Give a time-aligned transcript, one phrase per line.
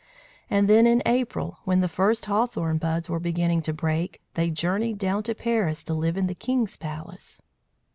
[0.49, 4.97] And then in April, when the first hawthorn buds were beginning to break, they journeyed
[4.97, 7.39] down to Paris to live in the king's palace.